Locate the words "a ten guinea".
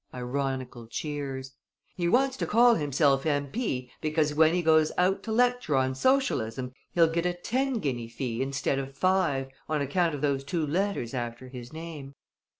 7.27-8.07